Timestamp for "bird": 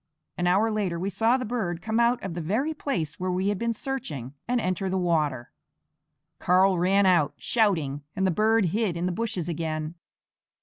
1.45-1.79, 8.31-8.69